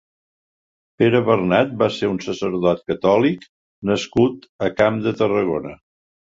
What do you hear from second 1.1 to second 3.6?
Bernat va ser un sacerdot catòlic